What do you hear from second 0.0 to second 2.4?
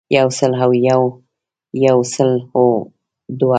يو سل او يو يو سل